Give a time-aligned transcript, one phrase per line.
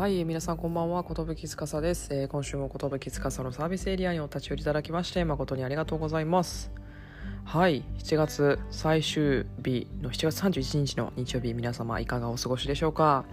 [0.00, 1.04] はい皆さんこんばんは。
[1.04, 6.70] 寿司です、えー今週も寿司のサービスエリアにお立ち寄りいただきまして誠にありがとうございます。
[7.44, 13.26] はい7月最終日の7月31日の日曜日皆様いかがお過ごしでしょうか？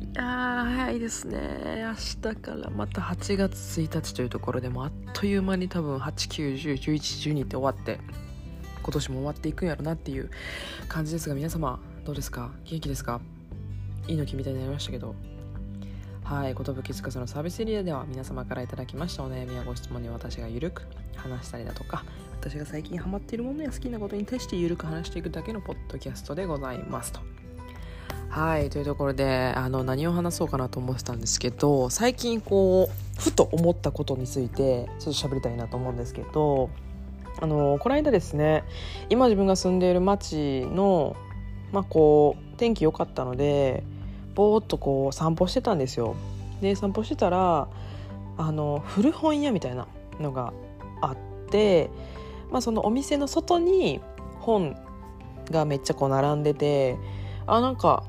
[0.00, 1.82] いやー早いですね。
[1.82, 1.94] 明
[2.32, 7.98] 日からまた8月1日というところでもあっという間に多分8、9、10、11、12って終わって
[8.84, 10.30] 今年も終わっていくんやろなっていう
[10.86, 12.52] 感じですが皆様どうですか？
[12.66, 13.20] 元気ですか？
[14.06, 15.16] いいの気みたいになりましたけど。
[16.28, 20.82] はい、寿つかさのサービスエリアでは皆様からいただきましたお悩みやご質問に私がゆるく
[21.16, 22.04] 話したりだとか
[22.38, 27.20] 私が最近ハマっているものや好きなことに対してゆるく話していくだけのポッドキャストでございますと。
[28.28, 36.68] はいというところであの何を話そうかなと思ってたんですけど最近こうふと思ったことについてちょっと喋りたいなと思うんですけど
[37.40, 38.64] あのこの間ですね
[39.08, 41.16] 今自分が住んでいる町の
[41.72, 43.82] まあこう天気良かったので
[44.38, 46.14] ぼーっとこう散歩してたんですよ。
[46.60, 47.66] で散歩してたら
[48.36, 49.88] あの古本屋みたいな
[50.20, 50.52] のが
[51.00, 51.16] あっ
[51.50, 51.90] て、
[52.52, 54.00] まあ、そのお店の外に
[54.38, 54.76] 本
[55.50, 56.96] がめっちゃこう並んでて
[57.48, 58.04] あなんか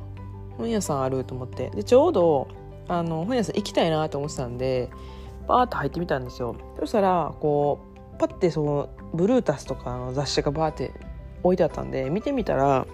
[0.59, 1.71] 本屋さんあると思って。
[1.71, 2.47] でちょうど
[2.87, 4.91] あの本屋さん行きたいなと思ってたんで
[5.47, 6.55] バーッと入ってみたんですよ。
[6.79, 7.79] そしたらこ
[8.13, 10.91] うパッてそのブルータスとかの雑誌がバーって
[11.41, 12.85] 置いてあったんで見てみたら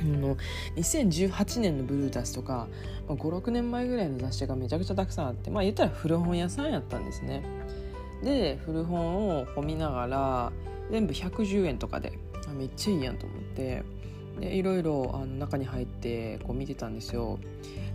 [0.00, 0.36] あの
[0.76, 2.68] 2018年のブルータスとか、
[3.08, 7.42] まあ、56年前ぐらいの雑誌がめちゃくちゃたくさんあってまあ言ったら古本屋さんやったんですね。
[8.22, 10.52] で古本をこう見ながら
[10.90, 12.12] 全部110円とかで
[12.48, 13.82] あめっちゃいいやんと思って
[14.38, 17.38] でいろいろあの中に入ってこう見てたんですよ。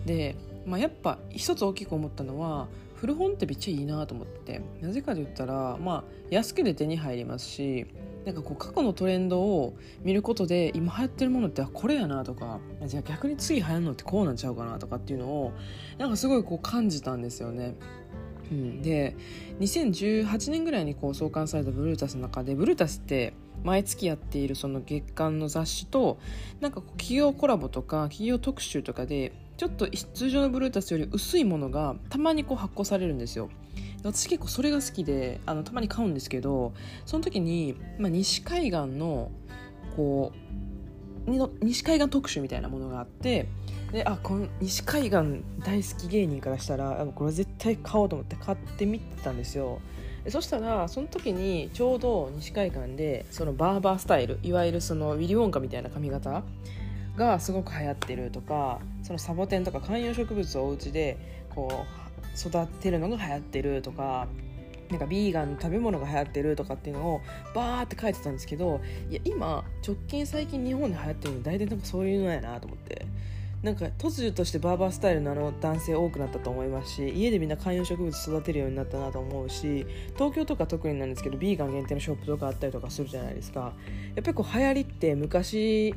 [0.06, 7.88] で、まあ、やっぱ一つ大きく思ったのは古本ってめっちゃいいなと思ってなぜかと言ったら、まあ、安くで手に入りますし
[8.26, 15.54] なんかこう過去のトレンドを見ることで今流行ってるものってこれやなとかじゃあ逆に次流行るのってこうなんちゃうかなとかっていうのを
[16.00, 17.76] なんかすごいこう感じたんですよね。
[18.52, 19.16] うん、で
[19.60, 23.34] 2018年ぐらいにこう創刊されたブルータスの中でブルータスって
[23.64, 26.20] 毎月やっているその月間の雑誌と
[26.62, 33.50] なんかこう企業コラボとか企業特集とかでちょっと通常のブルータスより薄いものがたまにこう発行されるんですよ。
[34.04, 36.74] 私結構それが好きであのたまに買うんですけど
[37.06, 39.32] その時に、まあ、西海岸の
[39.96, 40.32] こ
[41.26, 43.48] う西海岸特集みたいなものがあって
[43.92, 49.80] であこの西海岸大好き芸人からしたらこれ絶対買おうと思って買ってみてたんですよ
[50.28, 56.44] そしたらその時にちょうど西海岸でそのバーバースタイルいわゆるそのウィリ・ウォンカみたいな髪型
[57.16, 61.86] がすごく流行ってるとかそのサボテンとか観葉植物をお家でこ
[62.34, 64.28] う育てるのが流行ってるとか
[64.90, 67.22] なんかビーガンの食べ物が流行ってるとかっていうのを
[67.54, 73.06] バーって書いてたんですけどいや今直近最近日本で流行ってるの大体なんかそういうのやなと思って。
[73.64, 83.74] なんか突如としてバーバースタイルのあの男性多くなったと思いますし家でみんな観葉植物育てるようになったなと思うし東京とか特になんですけどビーガン限定のショップとかあったりとかするじゃないですか。
[84.14, 85.96] やっぱりこう流行りって昔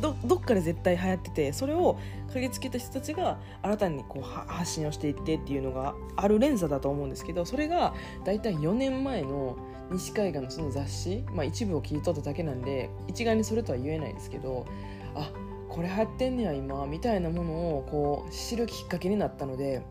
[0.00, 1.98] どどっかで絶対流行っててそれを
[2.32, 7.94] 嗅ぎつけた人たちが新たにこう発信をしていってっていうのがある連鎖だと思うんですけどそれが
[8.24, 9.56] 大体4年前の
[9.90, 14.66] 西海岸のその雑誌、まあ、一部を切り取っただけなんで一概にそれとは言えないですけど
[15.14, 15.30] あ
[15.68, 19.82] これ流行ってんねや今みたいなものをこう知るきっかけになったので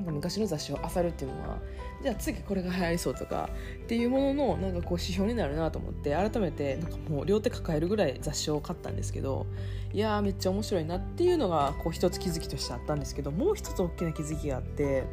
[0.00, 1.58] 昔の雑誌を漁るっていうのは
[2.02, 3.48] じゃあ次これが流行りそうとか
[3.84, 9.46] っていうもののなんかこう指標になるなと思って改めてなんかもう両手抱えるぐらい雑誌を買ったんですけど
[9.92, 15.04] いやーめっちゃ面白いなっていうのがこう一つ気づきとしてあったんですけどもう一つ大きな気づきがあって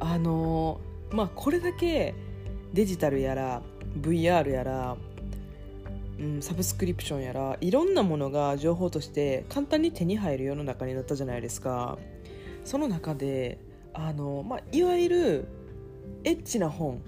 [0.00, 2.14] あのーまあこれだけ
[2.72, 3.62] デジタルやら
[4.00, 4.96] VR やら
[6.20, 11.98] うん、サブスクリプションやらいろんなものが情報として簡単に手に入る世の中になったじゃないですか。
[12.62, 13.58] その中で
[13.94, 15.48] あの、まあ、いわゆる
[16.24, 17.00] エッチな本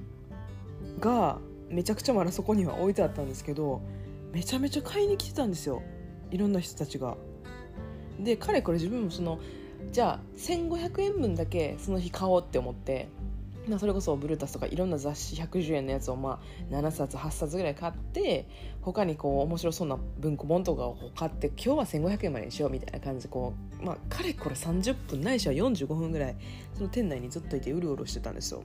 [1.00, 3.82] がめちゃくちゃまだそこには置いてあったんですけど
[4.32, 5.82] めちゃめちゃ買いに来てたんですよ
[6.30, 7.16] いろんな人たちが。
[8.18, 9.40] でかれこれ自分もその
[9.90, 13.08] じゃあ1500円分だけその日買おうって思って
[13.68, 18.48] まあ、それこそブルータスとかいろんな雑誌110円のやつをまあ7冊8冊ぐらい買って
[18.80, 26.36] 他にこう面白そうな文庫本とかを買って今日は1500円までにしようみたいな感じでこう、まあ、かれこれ30分ないしは45分ぐらい
[26.74, 28.64] その店内にずっといてうろうろしてたんですよ。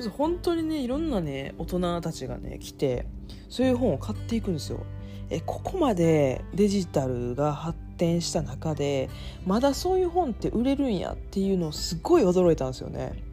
[0.00, 3.06] そ本当にねいろんなね大人たちがね来て
[3.50, 4.80] そういう本を買っていくんですよ。
[5.28, 9.10] えここまでデジタルが発展した中で
[9.46, 13.29] まだそういう本って売れるんやっていうのをすごい驚いたんですよね。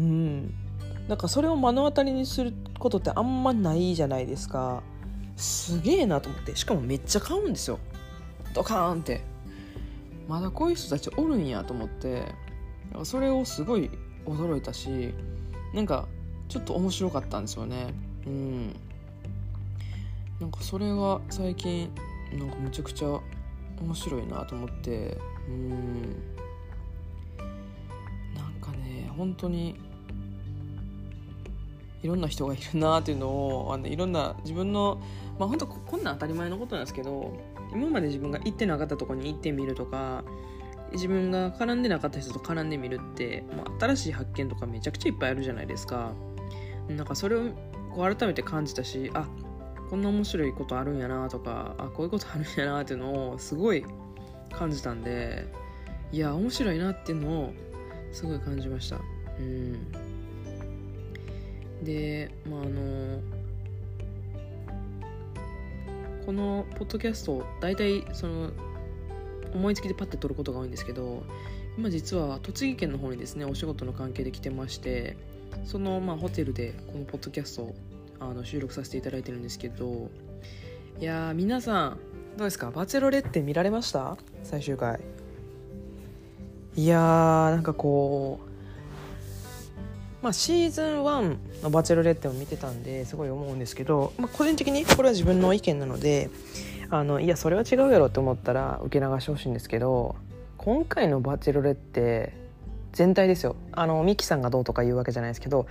[0.00, 0.54] うん。
[1.08, 4.82] なんかそれを目の当たりにすることってあんまないじゃないですか。
[5.36, 6.56] すげえなと思って。
[6.56, 7.78] しかもめっちゃ買うんですよ。
[8.54, 9.20] ドカーンって。
[10.28, 12.34] まだこういう人たちおるんやと思って。
[13.04, 13.90] それをすごい
[14.26, 15.14] 驚いたし
[15.72, 16.08] なんか
[16.48, 17.94] ちょっと面白かったんですよね。
[18.26, 18.76] うん。
[20.40, 21.90] なんかそれが最近
[22.32, 23.08] なんかめちゃくちゃ
[23.80, 25.18] 面白いなと思って。
[25.48, 26.00] うん。
[28.34, 29.78] なんかね本当に
[32.02, 35.00] いろんな人がいるなっていうのをあのいろんな自分の
[35.38, 37.36] まあ本当こんなん当たり前のことなんですけど
[37.72, 40.24] 今まで自分が行ってなかったとこに行ってみるとか
[40.92, 46.12] 自分が絡んでなかった人と絡んでみるってもう新しい発見とかめちゃくちゃいっぱいあるじゃないですか。
[46.88, 47.50] なんかそれを
[47.94, 49.28] こう改めて感じたしあ
[49.90, 53.84] こんな面白いことあるんやなとかあこういうことあるんやなっていうのをすごい
[54.50, 55.46] 感じたんで
[56.10, 57.52] いや面白いなっていうのを
[58.12, 58.96] すごい感じました。
[59.38, 60.09] うん。
[61.82, 63.20] でまああの
[66.26, 68.50] このポッドキャスト大体その
[69.54, 71.22] 思いつきでパッて撮ることが多いんですけど
[71.78, 75.16] 今実は栃木県の方にですねお仕事の関係で来てまして
[75.64, 77.74] そのまあホテルでこのポッドキャストを
[78.20, 80.10] あの収録させていただいてるんですけど
[81.00, 81.98] いや皆さん
[82.36, 82.70] どうですか？
[82.70, 84.16] バチェロレって見られました？
[84.44, 85.00] 最終回。
[86.76, 88.49] いやーなんかこう
[90.22, 96.28] まあ、シーズン1の「バチェロレッテ」を見てたんですごい思うんですけど、まあ、個人的にこれは自分の意見なので
[96.90, 100.16] あのいやそれは違うやろって思ったら受け流してほしいんですけど
[100.58, 102.34] 今回の「バチェロレッテ」
[102.92, 103.54] 全体ですよ。
[103.70, 105.66] あのミキさんがどうとか言うわけじゃないですけど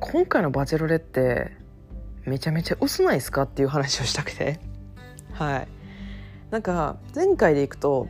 [0.00, 1.52] 今回の「バチェロレッテ」
[2.26, 4.60] めちゃめちゃ薄ないですかっていう話をしたくて。
[5.32, 5.68] はい。
[6.50, 8.06] なんか前回でいくと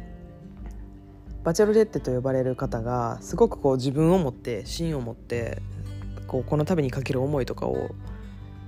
[1.44, 5.62] バチェロレッテと呼ばれる方がすごくこう自分を持って芯を持って
[6.34, 7.94] こうこの旅にかける思いとかを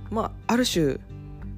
[0.09, 0.99] まあある種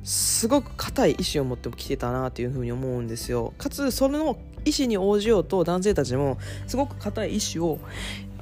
[0.03, 3.53] すごく硬い意志を持ってきてたなっていうふうに思うんですよ。
[3.59, 7.77] かつその意思に応じようと男性たちもすごく硬い意志を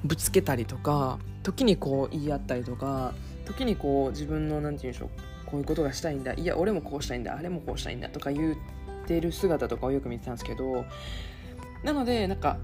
[0.06, 3.14] ぶつけたりとか時にこう言い合ったりとか
[3.46, 5.10] 時にこう自分の何て言うんでしょう
[5.46, 8.56] こういうことがしたいんだいや俺もこうしたいんだあれもこうしたいんだとか言っ
[9.08, 10.86] てる姿とかをよく見てたんですけど
[11.84, 12.58] なのでなんか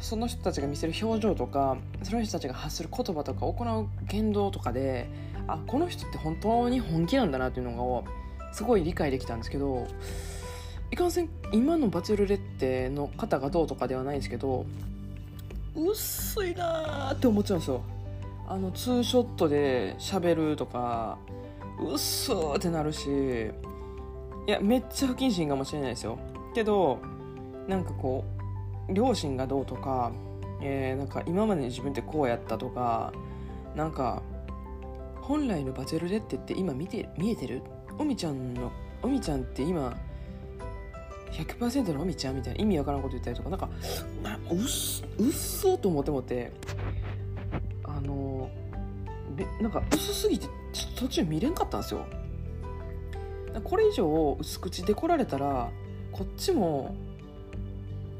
[0.00, 5.08] その人たちが見せる表情とかその人たちが発する言葉とか行う言動とかで
[5.46, 8.04] あこの人って本当に本気なんだなっていうのを
[8.52, 9.86] すごい理解できたんですけど
[10.90, 14.64] いかんせん今のバチェルレッテの方がどうとかではないんですけど
[15.74, 17.82] 薄いなーって思っちゃうんですよ。
[18.48, 21.18] あのツーショットで喋るとか
[21.78, 23.06] うっそーってなるし
[24.46, 26.18] いやめっちゃ不謹慎かもしれないですよ。
[26.54, 26.98] けど
[27.68, 28.37] なんかこう
[28.90, 30.12] 両親がどうとか,、
[30.62, 33.12] えー、なんか今までに自分ってこうやったとか
[33.76, 34.22] なんか
[35.20, 37.62] 本来のバチェルレッテって今見て見えてる？
[37.98, 39.96] おみちゃんのおみちゃんって今
[41.32, 42.36] 100%のおみちゃん？
[42.36, 43.68] みたいな意味わからんこと言ったりとかなんか
[44.50, 46.52] うっうっそと思ってもって
[47.84, 48.48] あの
[49.60, 50.46] なんか薄すぎて
[50.96, 52.06] 途中見れんかったんですよ。
[53.64, 55.70] これ以上薄口で来られたら
[56.12, 56.94] こっちも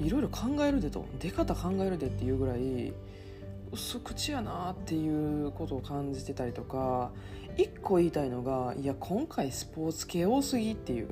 [0.00, 1.04] いろいろ考えるでと。
[1.20, 2.92] 出方考えるでっていうぐらい
[3.72, 7.10] 薄口やなっていうことを感じてたりとか
[7.56, 11.08] 一個言いたいのがいや今回スポーツ系多すぎっていう。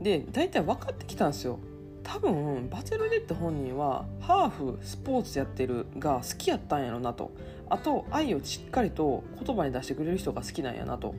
[0.00, 1.58] で大体分かってきたんですよ。
[2.02, 7.30] 多分バチェロレッテ本人はハーフスポーツやってるが好きやったんやろなと。
[7.68, 11.14] あと愛をしっかりと言葉に出してくれる人が好きなんやなと。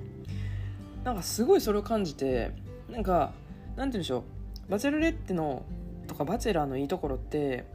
[1.04, 2.52] なんかすごいそれを感じて
[2.90, 3.32] なんか
[3.76, 4.24] なんて言うんでしょ
[4.68, 4.72] う。
[4.72, 5.64] バチェロレッテの
[6.10, 7.66] とかバチェラーのいいところって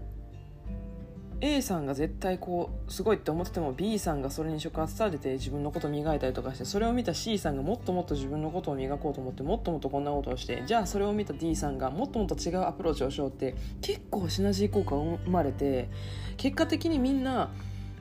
[1.40, 15.90] A さんが絶対こうすごいって思ってても B さんがそれに触発されて自分のこと磨いたりとかしてそれを見た C さんがもっともっと自分のことを磨こうと思ってもっともっとこんなことをしてじゃあそれを見た D さんがもっともっと違うアプローチをしようって結構シナジー効果が生まれて
[16.36, 17.50] 結果的にみんな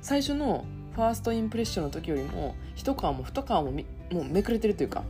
[0.01, 0.63] 最初の
[0.95, 5.03] ファーストインプレッションの時よりも一皮も二皮ももうめくれてるというか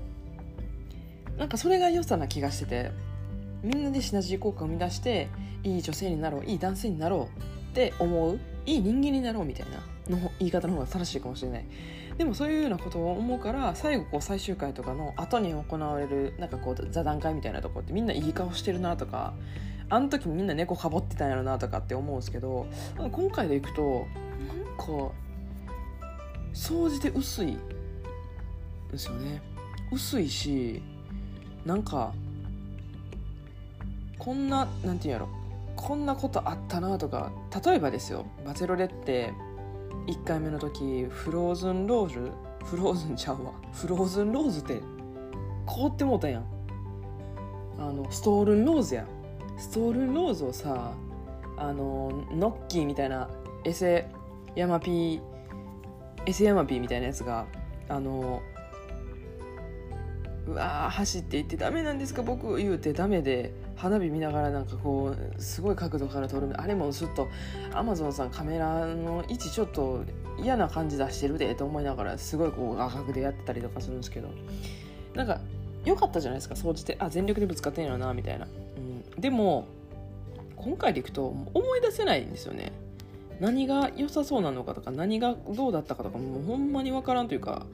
[1.37, 3.12] なんかそれが良さな気がしてて。
[3.63, 5.29] みんなでシナジー効果を生み出して
[5.63, 7.39] いい女性になろういい男性になろう
[7.71, 9.65] って思ういい人間になろうみたい
[10.09, 11.65] なの言い方の方が正しいかもしれない。
[12.17, 19.33] でもそういうようなことを思うから最後こう最終回とかの後に行われるなんかこう座談会みたいなとこってみんないい顔してるなとか
[19.89, 22.67] あの時みんな猫かぼってたんやろなとかって思うんですけど
[23.11, 24.05] 今回でいくと
[24.59, 25.11] なんか
[26.53, 27.57] 総じて薄い
[28.91, 29.41] ですよね。
[29.91, 30.83] 薄いし
[31.65, 32.13] なんか
[34.17, 35.29] こんななんて言うんやろ。
[35.75, 37.31] こんなことあったなとか
[37.65, 39.33] 例えばですよバチェロレって
[40.07, 42.31] 1回目の時フローズンローズ
[42.63, 43.51] フローズンちゃうわ。
[43.73, 44.81] フローズンローズって
[45.65, 46.45] 凍ってもうたやん。
[47.79, 49.05] あの stolen rose や
[49.57, 50.93] stolen rose をさ
[51.57, 53.29] あのノッキーみたいな
[53.65, 54.07] エセ
[54.55, 55.21] ヤマピー
[56.25, 57.45] エセヤマピーみたいなやつが
[57.89, 58.41] あの
[60.47, 67.27] うわ走っていってダメなんですか僕言うてダメで花火見ながらなんかこうすごい角度から撮るあれもちょっと
[67.73, 70.03] アマゾンさんカメラの位置ちょっと
[70.37, 74.29] 嫌な感じ出してるでと思いながらすごいこう画角でやってたりとかするんですけど
[75.15, 75.39] なんか
[75.85, 76.95] 良かったじゃないですか総じて。
[76.99, 79.67] あ全力でぶつかってんやろなみたいな、うん、でも
[80.55, 82.71] 今回でいくと思い出せないんですよね。
[83.39, 87.65] 何が良さそうなのかとか何がどうだったかとかもうほんまに分からんというか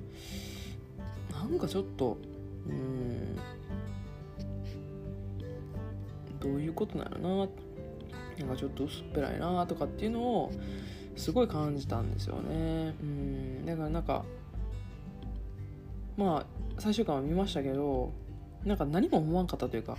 [1.31, 2.17] なんかちょっと
[2.67, 3.28] うん。
[6.39, 7.49] どういうことなのな
[8.39, 10.51] なんかちょっと薄っぺらいなとかっていうのを
[11.15, 12.93] すごい感じたんですよね。
[13.01, 13.65] うん。
[13.65, 14.23] だからなんか
[16.17, 16.45] まあ
[16.77, 18.13] 最終回は見ましたけど
[18.63, 19.97] なんか何も思わんかったというか。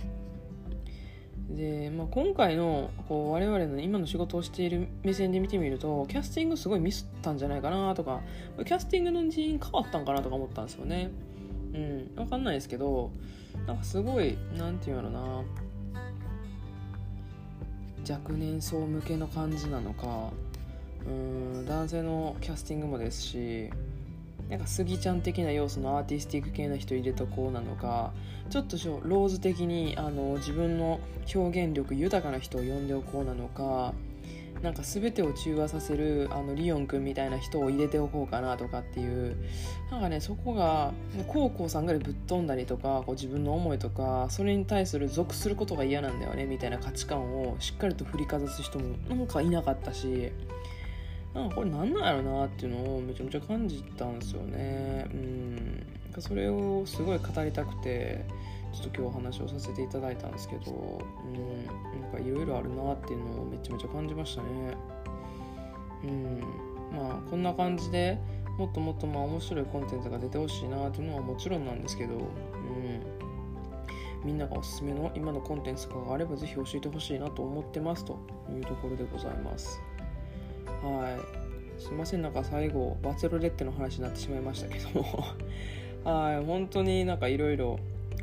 [1.49, 8.21] で、まあ、今回のこう我々の今の仕事をしている目線で見てみるとキャスティングすごいミスったんじゃないかなとか
[8.65, 11.11] キャスティングの人員変わったんかなとか思ったんですよね。
[11.73, 12.15] うん。
[12.15, 13.11] 分かんないですけど
[13.67, 15.43] なんかすごいなんていうのな。
[18.09, 20.31] 若年層向けの感じなのか
[21.05, 23.69] うん男性のキャスティングもですし
[24.49, 28.11] なんかスギちゃん的な要素のアーティスティック系の人入れとこうなのか
[28.49, 30.99] ちょっとローズ的にあの自分の
[31.33, 33.93] 表現力豊かな人を呼んでおこうなのか
[34.61, 39.35] なんか全てを中和させるあのリオン君みたいな人を入れておこうかなとかっていう
[39.89, 40.93] なんかねそこが
[41.27, 50.31] 高校さんぐらいぶっ飛んだりとかこう自分の思いとかそれに対する属することが嫌なんだよねみたいな価値観をしっかりと振りかざす人もなんかいなかったし
[51.33, 55.05] なんかこれなんなんやろなっていうのをめちゃめちゃ感じたんですよね。
[55.13, 55.85] うん。
[56.19, 58.25] それをすごい語りたくて
[58.71, 61.65] ちょっと今日お話をさせていただいたんですけどうん
[62.01, 64.49] なんかいろいろあるなっていうのをめちゃめちゃ感じましたね。
[66.03, 66.41] うん
[66.91, 68.17] まあこんな感じで
[68.57, 72.25] もっともっとまあ面白いコンテンツが出てほしいなっていうのはもちろんなんですけどうん
[74.23, 78.19] みんながおすすめの今のコンテンツとかがあればぜひ教えてほしいなと思ってますと
[78.51, 79.81] いうところでございます。
[80.83, 81.17] は
[81.77, 81.81] い。
[81.81, 85.25] すいませんなんか最後バチェロレッテの話になってしまいましたけども。
[86.03, 87.79] はい本当になんかいろいろ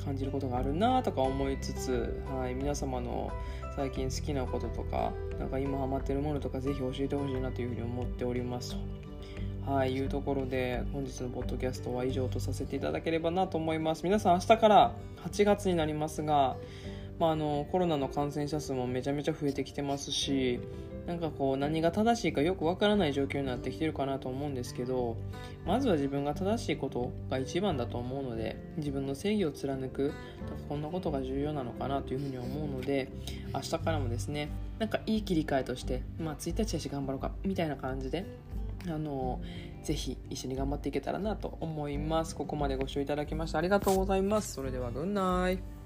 [0.09, 3.31] 感じることがあるなとか思いつつ、はい、皆様の
[3.77, 8.79] 最近好きなこととかなんか今ハマってるものとかぜひ教えてほしいなというふうに思っておりますと。
[9.71, 14.03] はい、いうところで本日のポッドキャストは以上とさせていただければなと思います。
[14.03, 14.95] 皆さん明日から
[15.27, 16.57] 8月になりますが、
[17.19, 20.61] まあ、あのコロナの感染者数もめちゃめちゃ増えてきてますし
[21.07, 25.17] なんかこう何が正しいかよくわからない状況になってきてるかなと思うんですけど
[25.67, 30.13] まずは自分が正しいことが一番だと思うので自分の正義を貫く
[30.69, 33.09] こんなことが重要なのかなというふうに思うので
[33.55, 38.27] 明日からもですねなんかいい切り替えとしてまあ1日やし頑張ろうかみたいな感じで
[38.87, 39.41] あの
[39.83, 42.37] ぜひ一緒に頑張っていけたらなと思います。
[42.37, 44.53] ここまでご視聴いただきましてありがとうございます。
[44.53, 45.78] それではグンナイ